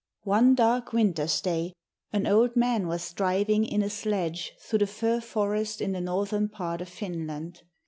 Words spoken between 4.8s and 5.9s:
fir forest